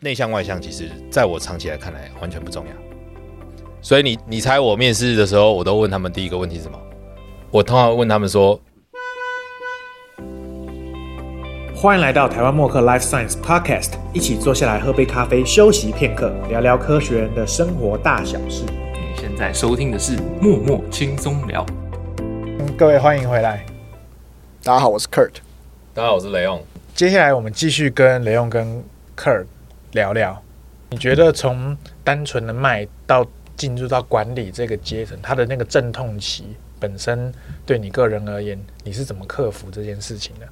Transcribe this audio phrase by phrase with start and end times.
[0.00, 2.72] 内向外向，其实在我长期来看来完全不重要。
[3.82, 6.78] 所以你你猜我面试的时候，我都问他们第一个问题是什么？
[7.50, 8.60] 我通常问他们说，
[11.74, 18.62] 欢迎来到台湾默克 Life Science Podcast，一起坐下来喝杯咖啡，休息片刻，聊聊科学人的生活大小事。
[18.92, 21.66] 你现在收听的是《默默轻松聊》。
[22.76, 23.66] 各位欢迎回来。
[24.62, 25.32] 大家好，我是 Kurt。
[25.92, 26.62] 大家好，我是雷勇。
[26.94, 28.84] 接下来我们继续跟雷用跟
[29.16, 29.46] Kurt
[29.92, 30.42] 聊聊，
[30.90, 33.26] 你觉得从单纯的卖到
[33.56, 36.44] 进入到管理这个阶层，它的那个阵痛期
[36.78, 37.32] 本身
[37.66, 40.46] 对你个人而言，你是怎么克服这件事情的？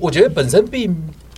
[0.00, 0.96] 我觉得本身并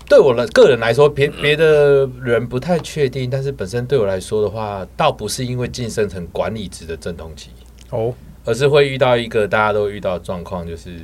[0.09, 7.51] 对我的个人来说，别别的人不太确定，但是本身对我来说的话，倒不是因为晋升成管理职的阵痛期，
[7.91, 11.01] 哦，而是会遇到一个大家都遇到的状况，就是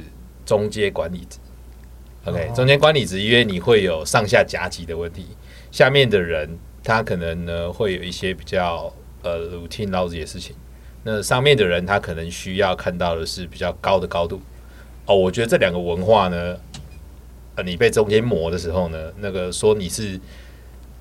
[0.47, 1.39] 中阶管理职。
[2.25, 5.27] OK，哦中间管理职，因为你会有上下夹击的问题，
[5.71, 6.49] 下面的人
[6.85, 8.93] 他可能呢会有一些比较
[9.23, 10.55] 呃 routine 老子的事情，
[11.05, 14.41] 那上面的人他可能需要看到的是比较高的高度。
[15.07, 16.57] 哦，我觉得这两个文化呢，
[17.57, 20.19] 呃，你被中间磨的时候呢，那个说你是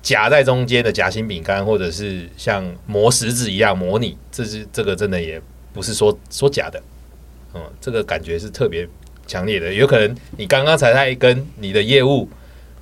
[0.02, 5.40] 夹在中间的夹心饼干，或者是像磨石子一样磨你，这是这个真的也
[5.72, 6.82] 不是说说假的，
[7.54, 8.88] 嗯，这个感觉是特别
[9.26, 9.72] 强烈的。
[9.72, 12.28] 有可能你刚刚才在跟你的业务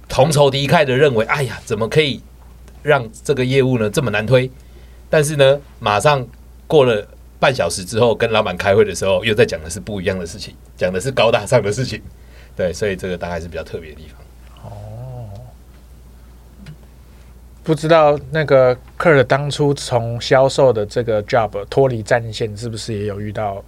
[0.08, 2.20] 同仇敌忾的认为，哎呀，怎么可以
[2.82, 4.50] 让这个业务呢这么难推？
[5.08, 6.26] 但是呢，马上
[6.66, 7.06] 过了
[7.38, 12.00] 半小时之后，跟老板开会的时候，又在讲的是不一样的事情，讲的是高大上的事情。
[12.56, 14.16] 对，所以这个大概是比较特别的地方。
[14.64, 15.30] 哦
[17.62, 23.62] 不知道那个 Kurt 当初从销售的这个 job 脱离战线，是不是也有遇到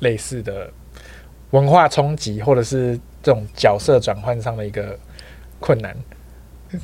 [0.00, 0.70] 类似的
[1.50, 4.98] 文化冲击，或者是这种角色转换上的一个
[5.58, 5.96] 困难？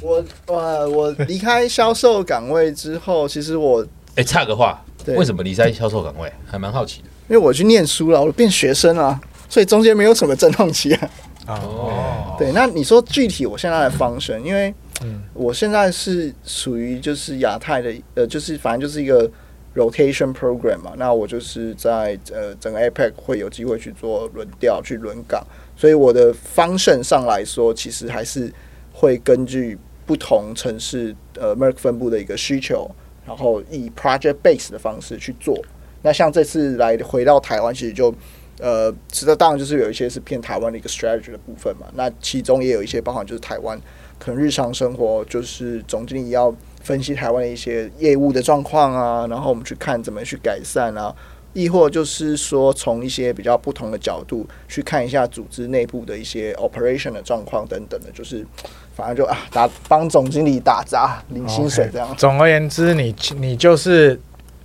[0.01, 6.33] 我我我离开销售岗位之后，其实我哎，插个话，对为什么离开销售岗位？
[6.47, 7.09] 还蛮好奇的。
[7.29, 11.11] 因为我去念书了，我变学生了，所以中间没有什么阵痛期啊。
[11.47, 19.31] 哦， 对，那你说具体我现在的方向，因为嗯我现在是属于就是亚太的，呃，就是反正就是一个
[19.75, 20.93] rotation program 嘛。
[20.97, 25.45] 那我就是在呃整个 APEC 会有机会去做轮调、去轮岗，
[25.77, 28.53] 所以我的方向上来说，其实还是
[28.93, 32.91] 会根据不同城市呃 Merck 分布的一个需求，
[33.27, 35.59] 然后以 project base 的方式去做。
[36.03, 38.15] 那像这次来回到台湾，其实就
[38.61, 41.87] 呃，实当然就是有一些是偏台湾的一个 strategy 的部分嘛。
[41.95, 43.81] 那其中也有一些包含就是台湾
[44.19, 51.13] 可能日常生活，就是总经理要分析台湾的一些业务的状况啊，然后我们去看怎么去改善啊，
[51.55, 58.47] 亦或就是说从一些比较不同的角度去看一下组织内部的一些 operation 的状况等等的，就是
[58.95, 62.15] 反正就啊打帮总经理打杂领薪水这样。
[62.17, 64.21] 总而言之，你你就是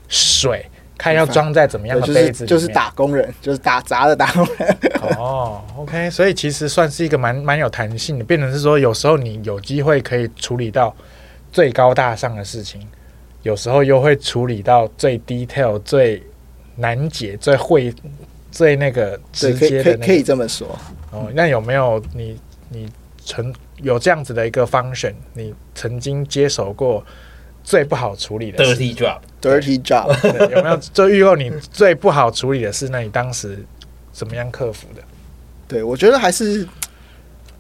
[0.09, 0.65] 水，
[0.97, 4.77] 看要装在怎么样，的杯子里面就是就是打工人，就是打杂的打工人。
[5.17, 10.93] 哦，OK，所以其实算是一个蛮蛮有弹性的，变成是说有时候你有机会可以处理到
[11.51, 12.81] 最高大上的事情，
[13.43, 16.21] 有时候又会处理到最 detail、最
[16.75, 17.93] 难解、最会、
[18.51, 20.23] 最那个对，直接的可以可以。
[20.23, 20.67] 这么说。
[21.11, 22.39] 哦，那有没有你
[22.69, 22.89] 你
[23.25, 25.13] 曾有这样子的一个 function？
[25.33, 27.03] 你曾经接手过
[27.63, 32.89] 最不好处理的 Dirty job，Dirty job，对有没有就遇过你最不好处理的事？
[32.89, 33.65] 那你当时
[34.11, 35.01] 怎么样克服的？
[35.67, 36.67] 对我觉得还是，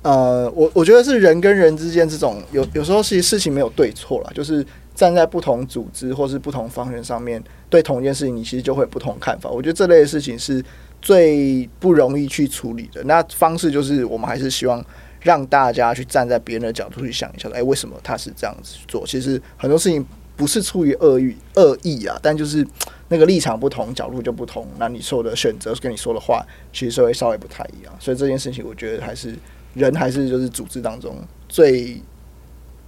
[0.01, 4.65] 呃，我我觉得是人跟人之间这种有有时候其实事情没有对错啦，就是
[4.95, 9.49] 站在不同组织或是不同方向上面，对同一件事情你其实就会有不同看法。
[9.49, 10.63] 我觉得这类的事情是
[11.01, 13.03] 最不容易去处理的。
[13.03, 14.83] 那方式就是我们还是希望
[15.21, 19.05] 让大家去站在别人的角度去想一下，哎，为什么他是这样子做？
[19.05, 20.05] 其实很多事情
[20.37, 22.65] 不是出于恶意恶意啊，但就是
[23.09, 27.93] 那个立场不同，角度就不同，那你说的选择跟你说的话，其实是会稍微不太一样。
[27.99, 29.35] 所以这件事情，我觉得还是
[29.73, 31.15] 人还是就是组织当中
[31.47, 32.01] 最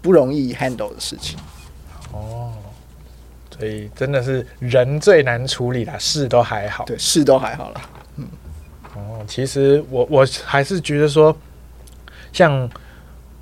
[0.02, 1.38] 不容易 handle 的事情。
[2.12, 2.54] 哦，
[3.58, 6.84] 所以真的是人最难处理啦，事都还好。
[6.86, 7.82] 对，事都还好啦。
[8.18, 8.28] 嗯
[8.96, 11.36] 哦，其实我我还是觉得说，
[12.34, 12.70] 像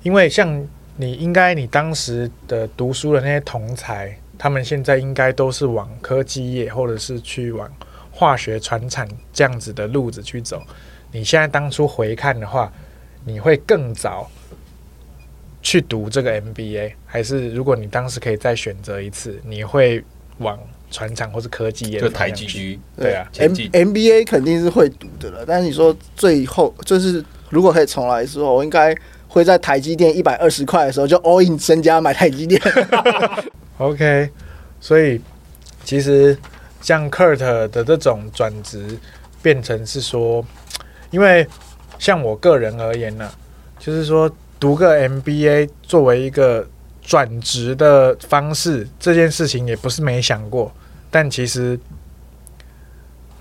[0.02, 0.66] 因为像
[0.96, 7.68] 你应该你当时的读书的那些同才，他们现在应该都是往科技业或者是去往
[8.12, 10.62] 化学传产这样子的路子去走。
[11.10, 12.72] 你现在当初回看的话，
[13.30, 14.28] 你会更早
[15.62, 20.02] 去读这个 MBA，还是如果你当时可以再选择一次，你会
[20.38, 20.58] 往
[20.90, 28.96] 船厂或是科技业就台方向去？GG，对啊，M MBA 肯定是会读的了，但是你说最后就是如果可以重来之后，我应该
[29.28, 32.60] 会在台积电一百二十块的时候就 all in 身家买台积电。
[33.78, 34.28] OK，
[34.80, 35.20] 所以
[35.84, 36.36] 其实
[36.80, 37.38] 像 Kurt
[37.70, 38.98] 的这种转职，
[39.42, 40.44] 变成是说，
[41.10, 41.46] 因为
[42.00, 43.30] 像我个人而言呢、
[43.78, 46.66] 就是说读个 MBA 作为一个
[47.02, 50.72] 转职的方式，这件事情也不是没想过，
[51.10, 51.78] 但其实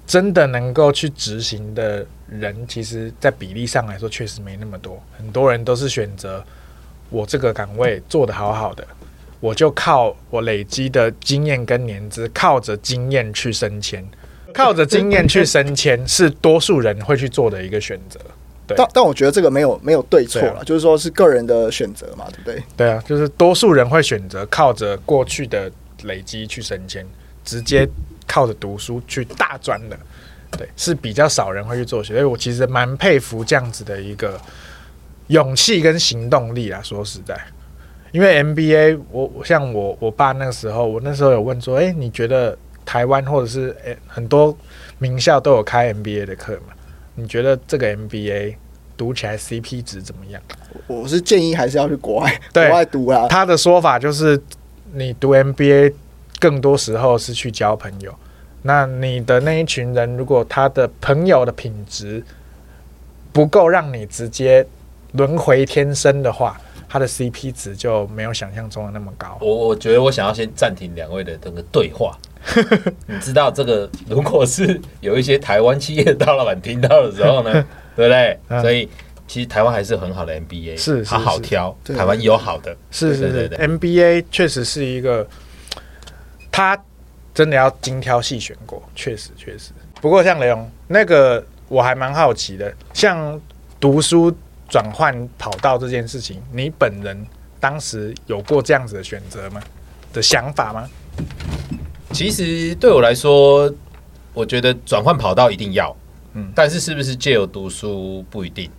[0.05, 6.43] 真的能够去执行的人，其实在比例上来说确实没那么多，很多人都是选择
[7.09, 8.85] 我这个岗位做得好好的。
[9.39, 14.05] 我就靠我累积的经验跟年资，靠着经验去升迁，
[14.53, 18.19] 靠着经验去升迁是多数人会去做的一个选择。
[18.69, 22.63] 对但但我觉得这个没有没有对错对了，就是说是个人的选择嘛，对不对？
[22.77, 25.71] 对啊，就是多数人会选择靠着过去的
[26.03, 27.05] 累积去升迁，
[27.43, 27.87] 直接
[28.27, 29.97] 靠着读书去大专的。
[30.57, 34.39] 对，是比较少人会去做，所以我其实蛮佩服这样子的一个
[35.27, 36.81] 勇气跟行动力啊。
[36.81, 37.39] 说实在，
[38.11, 44.57] 因为 MBA，我我像我我爸那个时候，我那时候有问说，诶，你觉得台湾或者是诶很多
[44.97, 46.73] 名校都有开 MBA 的课嘛？
[47.15, 48.55] 你觉得这个 MBA
[48.97, 50.41] 读起来 CP 值怎么样？
[50.87, 53.27] 我是建议还是要去国外国对外读啊。
[53.27, 54.41] 他的说法就是，
[54.93, 55.93] 你读 MBA
[56.39, 58.13] 更多时候是去交朋友。
[58.61, 62.23] 那你的那一群人，如果他的朋友的品质
[63.31, 64.65] 不够让你直接
[65.13, 66.59] 轮回天生的话，
[66.89, 69.37] 他的 CP 值就没有想象中的那么高。
[69.39, 72.17] 我我觉得我想要先暂停两位的这个对话。
[73.05, 77.51] 你知道这个，如果是有一些台湾企业的大老板听到的时候呢，
[77.95, 78.39] 对不对？
[78.47, 78.89] 嗯所以
[79.27, 85.27] 其实台湾还是很好的 MBA，是是它好挑，对台湾也有好的，是是是对对对，MBA 确实是一个，
[86.51, 86.81] 他
[87.33, 89.71] 真的要精挑细选过，确实确实。
[90.01, 93.39] 不过像雷龙那个，我还蛮好奇的，像
[93.79, 94.33] 读书
[94.69, 97.25] 转换跑道这件事情，你本人
[97.59, 99.61] 当时有过这样子的选择吗？
[100.13, 100.89] 的想法吗？
[102.11, 103.71] 其实对我来说，
[104.33, 105.95] 我觉得转换跑道一定要，
[106.33, 108.69] 嗯嗯，但是是不是借由读书不一定。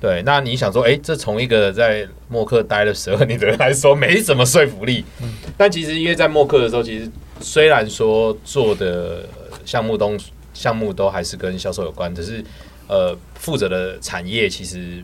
[0.00, 5.04] 对，那你想说，哎、这从一个在默克待了十二年的人来说，没什么说服力。
[5.22, 7.10] 嗯但其实因为在默克的时候，其实
[7.40, 9.28] 虽然说做的
[9.64, 10.16] 项目东
[10.54, 12.44] 项目都还是跟销售有关，只是
[12.86, 15.02] 呃负责的产业其实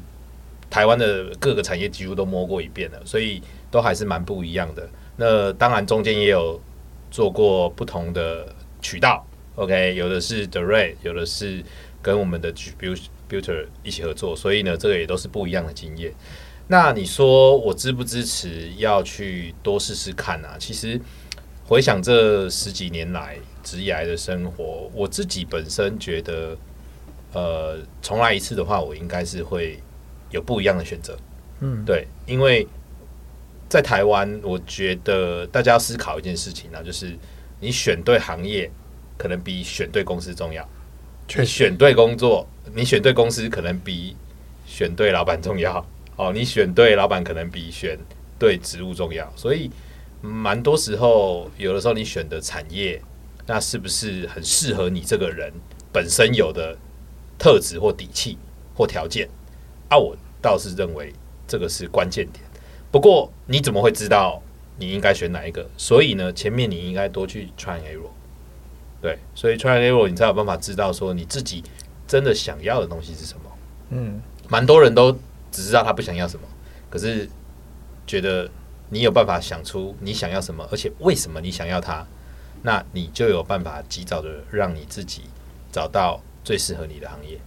[0.74, 3.40] 台湾的各个产业几乎都摸过一遍了，所以
[3.70, 4.84] 都还是蛮不一样的。
[5.16, 6.60] 那当然中间也有
[7.12, 9.24] 做过不同的渠道
[9.54, 11.62] ，OK，有的是 Direct，有的是
[12.02, 16.12] 跟我们的 distributor 一起合作，所以呢，这个也都是不一样的经验。
[16.66, 20.56] 那你说我支不支持要去多试试看啊？
[20.58, 21.00] 其实
[21.64, 26.56] 回想这十几年来职涯的生活，我自己本身觉得，
[27.32, 29.78] 呃，重来一次的话，我应该是会
[30.34, 31.16] 有不一样的选择。
[31.60, 32.66] 嗯，对，因为
[33.68, 37.16] 在台湾，我觉得大家要思考一件事情啊，就是
[37.60, 38.68] 你选对行业，
[39.16, 40.68] 可能比选对公司重要。
[41.28, 44.16] 确实你选对工作，你选对公司，可能比
[44.66, 45.86] 选对老板重要。
[46.16, 47.98] 哦，你选对老板，可能比选
[48.38, 49.32] 对职务重要。
[49.36, 49.70] 所以，
[50.20, 53.00] 蛮多时候，有的时候你选的产业，
[53.46, 55.52] 那是不是很适合你这个人
[55.92, 56.76] 本身有的
[57.38, 58.36] 特质或底气
[58.74, 59.28] 或条件？
[59.88, 61.12] 啊，我倒是认为
[61.48, 62.44] 这个是关键点。
[62.90, 64.42] 不过，你怎么会知道
[64.76, 65.66] 你应该选哪一个？
[65.76, 68.10] 所以呢，前面你应该多去 try error。
[69.00, 71.64] 对，所以 try error，你才有办法知道说你自己
[72.06, 73.50] 真的想要的东西是什么。
[73.88, 75.10] 嗯，蛮多人都
[75.50, 76.46] 只知道他不想要什么，
[76.90, 77.28] 可是
[78.06, 78.48] 觉得
[78.90, 82.06] 你有办法想出你想要什么，而且为什么你想要它，
[82.62, 85.22] 那你就有办法及早的让你自己
[85.72, 87.40] 找到最适合你的行业。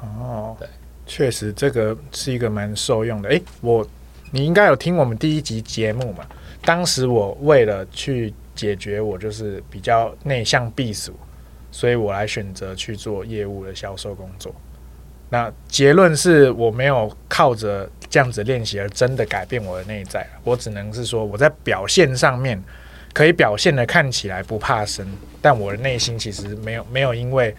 [0.00, 0.68] 哦对，
[1.06, 3.28] 确实这个是一个蛮受用的。
[3.28, 3.86] 诶，我
[4.30, 6.24] 你应该有听我们第一集节目嘛？
[6.62, 11.12] 当时我为了去解决我就是比较内向避暑，
[11.70, 14.54] 所以我来选择去做业务的销售工作。
[15.30, 22.62] 那结论是我没有靠着这样子练习而真的改变我的内在，我只能是说我在表现上面
[23.12, 25.06] 可以表现的看起来不怕生，
[25.42, 27.54] 但我的内心其实没有没有因为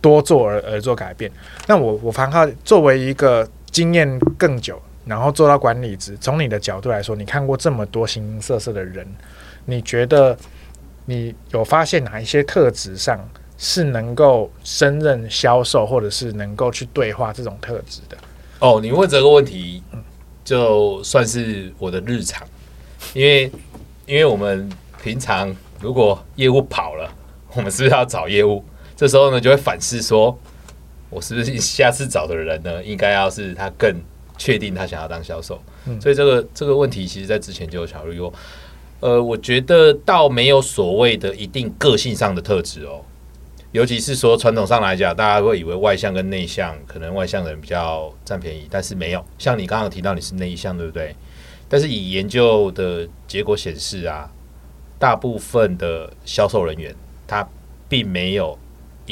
[0.00, 1.30] 多做而而做改变。
[1.66, 9.06] 那我我反靠作为一个经验更久，然后做到管理职，从你的角度来说，你看过这么多形形色色的人，
[9.66, 10.36] 你觉得
[11.06, 13.18] 你有发现哪一些特质上
[13.56, 18.16] 是能够胜任销售，或者是能够去对话这种特质的？
[18.60, 19.82] 哦，你问这个问题，
[20.44, 22.46] 就算是我的日常，
[23.14, 23.50] 因为
[24.06, 24.68] 因为我们
[25.02, 27.10] 平常如果业务跑了，
[27.54, 28.64] 我们是不是要找业务？
[28.98, 30.36] 这时候呢，就会反思说，
[31.08, 33.94] 我是不是下次找的人呢，应该要是他更
[34.36, 35.62] 确定他想要当销售。
[35.86, 38.34] 嗯所以这个这个问题，其实在之前就有考虑过。
[38.98, 43.00] 呃，我觉得倒没有所谓的一定个性上的特质哦，
[43.70, 49.24] 尤其是说传统上来讲，大家会以为外向跟内向，可能外向的人比较占便宜，但是没有。
[49.38, 51.14] 像你刚刚提到你是内向，对不对？
[51.68, 54.28] 但是以研究的结果显示啊，
[54.98, 56.92] 大部分的销售人员
[57.28, 57.48] 他
[57.88, 58.58] 并没有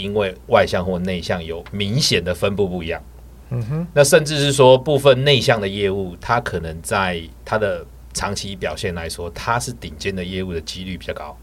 [0.03, 3.03] 因为外向或内向有明显的分布不一样。
[3.51, 11.37] 嗯哼，那甚至是说，部分内向的业务，它可能在它的长期表现来说，它是顶尖的业务的几率比较高。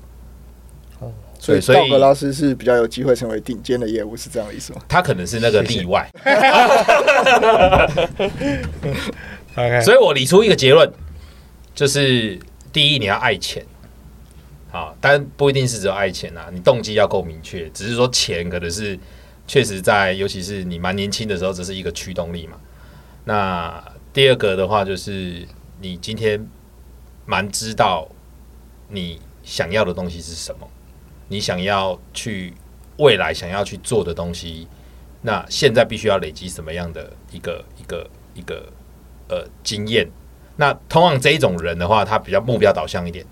[1.39, 4.81] 所以对所以道格拉斯是比较有机会成为顶尖的业务，是这样的意思吗？
[4.87, 6.09] 他可能是那个例外。
[9.55, 10.89] OK，所以我理出一个结论，
[11.75, 12.39] 就是
[12.71, 13.65] 第一，你要爱钱。
[14.73, 17.69] 啊，但不一定是只有爱钱啊，你动机要够明确。
[17.69, 18.97] 只是说钱可能是
[19.45, 22.57] 确实在，尤其是你蛮年轻的时候，这是一个驱动力嘛。
[23.25, 25.47] 那第二个的话，就是
[25.79, 26.43] 你今天
[27.27, 28.09] 蛮知道
[28.89, 30.67] 你想要的东西是什么，
[31.27, 32.55] 你想要去
[32.97, 34.67] 未来想要去做的东西，
[35.21, 38.67] 那现在必须要累积什么样的一个一个一个
[39.29, 40.09] 呃经验。
[40.55, 43.23] 那通常这一种人的话，他比较目标导向一点。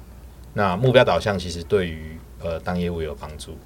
[0.54, 3.58] 那目标导向其实对于呃当业务有帮助。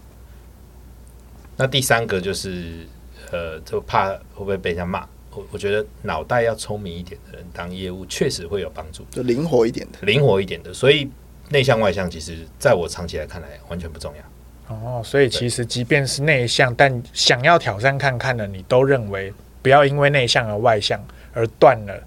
[1.58, 2.86] 那第三个就是
[3.32, 5.08] 呃，就怕会不会被人家骂。
[5.32, 10.00] 我我觉得脑袋要聪明一点的人当业务确实会有帮助，就灵活一点的。
[10.02, 10.74] 灵活一点的。
[10.74, 11.10] 所以
[11.50, 14.76] 内向外向其实在我长期来看来完全不重要。
[14.76, 21.00] 哦，所以其实即便是内向，但想要挑战看看的，你都认为不要因为内向而外向
[21.34, 22.02] 而断了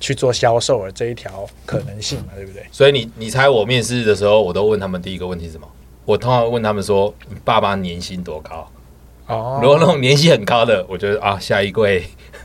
[0.00, 2.64] 去做销售的这一条可能性嘛，对不对？
[2.70, 5.68] 所以你你猜我面试的时候，我都问他们第一个问题是什么？
[6.04, 8.70] 我通常问他们说：“你爸爸年薪多高？”
[9.26, 12.02] 哦如果那种年薪很高的，我觉得啊，下一柜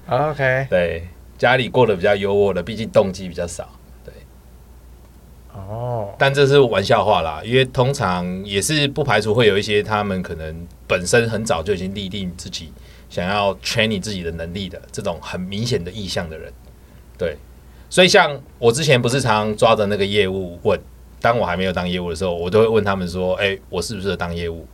[0.09, 1.07] ，OK， 对
[1.37, 3.69] 家里过得比较优渥的，毕竟动机比较少。
[4.03, 4.13] 对
[5.53, 12.73] 哦，但这是玩笑话啦，因为通常也是不排除会有一些他们可能本身很早就已经立定自己
[13.09, 16.51] 想要 training 自己的能力的这种很明显的意向的人，
[17.23, 17.37] 对。
[17.89, 20.79] 所以像我之前不是常常抓着那个业务问，
[21.21, 24.67] 当我还没有当业务的时候，我都会问他们说：“哎、我适不适合当业务？”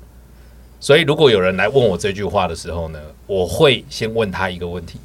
[0.79, 4.99] 所以如果有人来问我这句话的时候呢，我会先问他一个问题，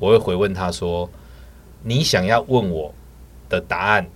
[0.00, 1.08] 我会回问他说
[1.84, 2.92] ：“你想要问我
[3.48, 4.06] 的答案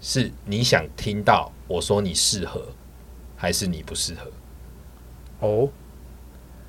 [0.00, 2.62] 是你想听到我说你适合，
[3.36, 5.46] 还是你不适合？
[5.46, 5.68] 哦，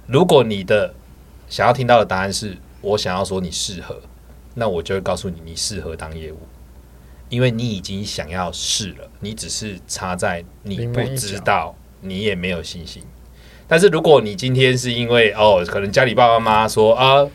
[0.07, 0.93] 如果你的
[1.47, 4.01] 想要听到的答案是我想要说你适合，
[4.53, 6.39] 那我就会告诉你你适合当业务，
[7.29, 13.03] 因为你已经想要试了，你只是差在你不知道，你也没有信心。
[13.67, 17.25] 但是如果你今天是因为哦，可能家里爸爸妈妈说啊，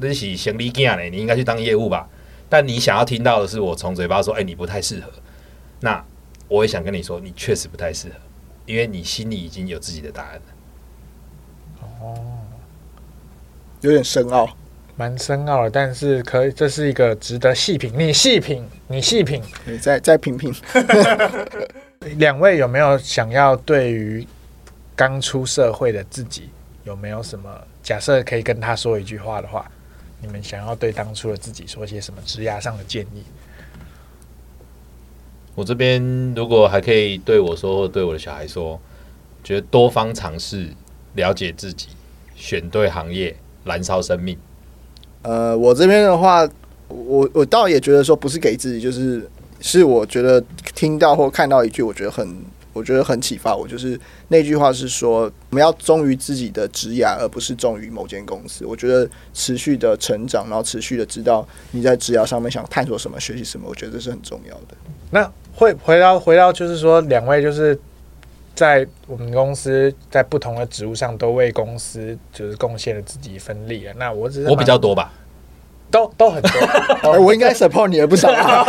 [0.00, 2.08] 那是行李囝嘞，你应该去当业务吧，
[2.48, 5.12] 但你想要听到的是我从嘴巴说，哎、你不太适合，
[5.80, 6.04] 那
[6.48, 8.14] 我也想跟你说，你确实不太适合，
[8.66, 10.42] 因为你心里已经有自己的答案了。
[12.00, 12.14] 哦
[13.80, 14.57] 有点深奥。
[14.98, 17.92] 蛮深奥的，但是可以，这是一个值得细品。
[17.96, 19.40] 你细品，你细品。
[19.64, 20.52] 你，再再品品。
[22.18, 24.26] 两位有没有想要对于
[24.96, 26.50] 刚出社会的自己
[26.82, 27.48] 有没有什么
[27.80, 29.70] 假设可以跟他说一句话的话，
[30.20, 33.22] 你们想要对当初的自己说些什么职涯上的建议？
[35.54, 36.02] 我这边
[36.34, 38.80] 如果还可以对我说，或对我的小孩说，
[39.44, 40.68] 觉得多方尝试，
[41.14, 41.86] 了解自己，
[42.34, 44.36] 选对行业，燃烧生命。
[45.22, 46.48] 呃，我这边的话，
[46.88, 49.28] 我我倒也觉得说不是给自己，就是
[49.60, 50.42] 是我觉得
[50.74, 52.36] 听到或看到一句，我觉得很
[52.72, 53.98] 我觉得很启发我，就是
[54.28, 58.64] 那句话是说我们要忠于自己的职涯，而不是忠于某间公司。
[58.64, 64.76] 我觉得持续的成长，然后持续的知道你在职涯上面想探索什么、学习什么，我觉得这是很重要的。
[65.10, 67.76] 那会回到回到就是说，两位就是
[68.58, 73.92] 在我们公司在不同的职务上都为公司就是贡献了自己一份力了。
[73.96, 75.12] 那我只是我比较多吧，
[75.92, 76.50] 都都很多，
[77.12, 78.64] 哎、我应该 support 你了不少啊。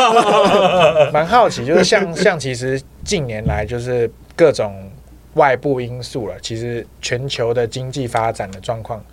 [1.12, 4.92] 蛮好奇，就是像像其实近年来就是各种
[5.34, 9.04] 外部因素了，其实全球的经济发展的状况，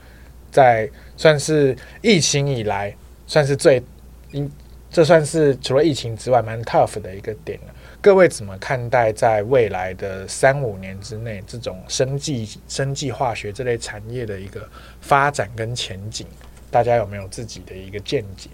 [0.52, 2.94] 在算是疫情以来
[3.26, 3.82] 算是最
[4.30, 4.52] 因，
[4.90, 7.72] 这算是除了疫情之外蛮 tough 的一个点了。
[8.06, 14.60] 各位怎么看待在未来的三五年之内，这种生技、生技化学这类产业的一个
[15.00, 16.24] 发展跟前景？
[16.70, 18.48] 大家有没有自己的一个见解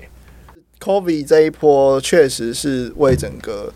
[0.80, 3.70] ？COVID 这一波确实是为整个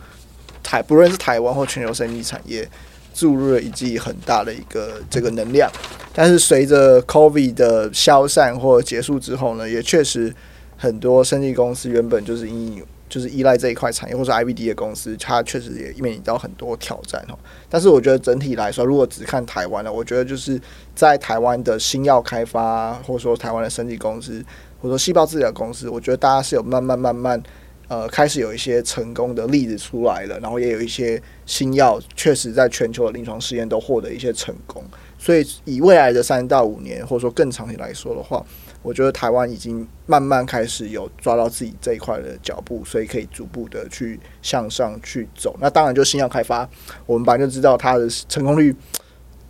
[0.62, 2.66] 台，不论是台湾或全球生技产业
[3.12, 5.70] 注入了一剂很大的一个这个能量。
[6.14, 10.34] 但是随着 COVID 的消散或结束之后呢，也确实
[10.78, 17.38] 很多生技公司原本就是因就是依赖这一块产业，或者 I B D 的公司，它确实也面临到很多挑战哦。
[17.68, 20.60] 但是我觉得整体来说，如果只看台湾呢，我觉得就是
[20.94, 24.44] 在台湾的新药开发，或者说台湾的生技公司，
[24.80, 27.40] 或者说细胞治疗公司，我觉得大家是有慢慢慢慢
[27.88, 34.84] 呃开始有一些成功的例子出来了，然后也有一些新药确实在全球的临床试验都获得一些成功。
[35.18, 38.44] 所以以未来的三到五年，或者说更长期来说的话，
[38.82, 45.56] 我觉得台湾已经慢慢开始有抓到自己这一块的脚步，所以可以逐步的去向上去走。
[45.60, 46.68] 那当然，就新药开发，
[47.06, 48.74] 我们本来就知道它的成功率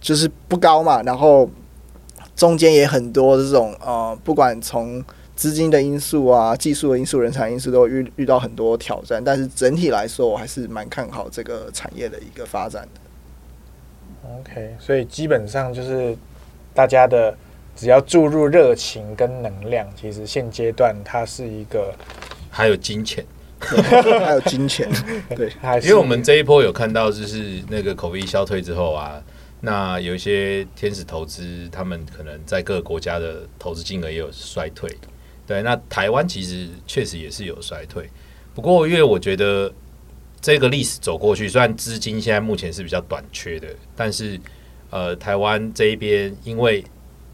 [0.00, 1.50] 就是不高嘛，然后
[2.34, 5.04] 中间也很多这种呃，不管从
[5.34, 9.22] 资金的因素啊、技术的因素、人才因素，都遇遇到很多挑战。
[9.22, 13.00] 但是整体来说，我还是蛮看好这个产业的一个发展的。
[14.40, 16.16] OK，所以基本上就是
[16.72, 17.36] 大家的
[17.76, 21.94] 只要注入热情跟能量，其实现阶段它是一个，
[22.50, 23.24] 还有金钱，
[23.60, 24.88] 还有金钱，
[25.36, 29.22] 对， 还是因为我们这一波有看到，就是那个口碑消退之后啊，
[29.60, 34.90] 那有一些天使投资，他们可能在各个国家的投资金额也有衰退。
[35.46, 38.10] 对，那台湾其实确实也是有衰退，
[38.54, 39.72] 不过因为我觉得
[40.40, 44.40] 这个历史走过去，虽然资金现在目前是比较短缺的，但是
[44.90, 46.84] 呃，台湾这一边因为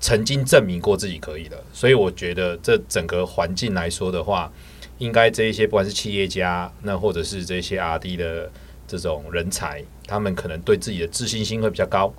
[0.02, 4.52] 曾经证明过自己可以了，所以我觉得这整个环境来说的话，
[4.98, 8.50] 应该这一些不管是企业家，那或者是这些 R D 的
[8.88, 12.12] 这种人才，他们可能对自己的自信心会比较高。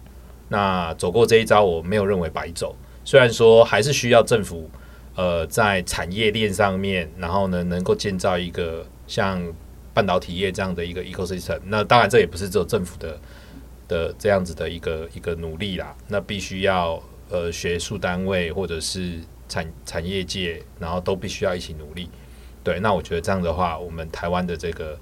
[0.47, 2.73] 那走过这一招，我没有认为白走。
[3.03, 4.69] 虽然说还是需要政府
[5.15, 9.45] 呃在产业链上面，然后呢能够建造一个像
[9.93, 11.59] 半导体业这样的一个 ecosystem。
[11.65, 13.19] 那当然这也不是只有政府的
[13.89, 17.01] 的这样子的一个一个努力啦，那必须要
[17.33, 22.07] 呃学术单位或者是产产业界，然后都必须要一起努力。
[22.63, 24.97] 对，那我觉得这样的话，我们台湾的这个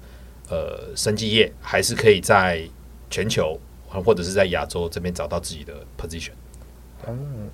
[0.48, 2.62] 呃生技业还是可以在
[3.10, 6.32] 全球或者是在亚洲这边找到自己的 position。
[7.06, 7.50] 嗯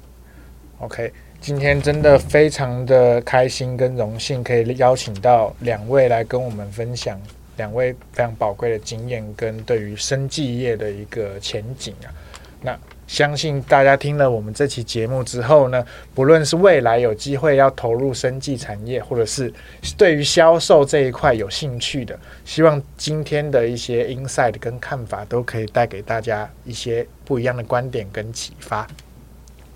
[0.79, 7.21] OK，今天真的非常的开心跟荣幸，可以邀请到两位来跟我们分享
[7.57, 12.15] 两位非常宝贵的经验跟对于生技业的一个前景啊。
[12.61, 15.83] 那相信大家听了我们这期节目之后呢，
[16.15, 19.51] 不论是未来有机会要投入生技产业，或者是
[19.97, 28.87] 对于销售这一块有兴趣的，希望今天的一些 insight 跟看法都可以带给大家一些不一样的观点跟启发。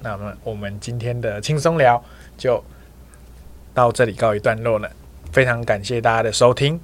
[0.00, 2.02] 那么我们今天的轻松聊
[2.36, 2.62] 就
[3.72, 4.90] 到这里告一段落了，
[5.32, 6.78] 非常感谢大家的收听。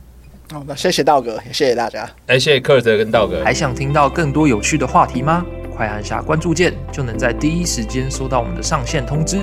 [0.50, 2.08] 好，那谢谢道哥，也谢谢大家。
[2.26, 3.44] 哎，谢谢克尔德跟道哥。
[3.44, 5.44] 还想听到更多有趣的话题吗？
[5.78, 9.38] 快按下关注键，就能在第一时间收到我们的上线通知。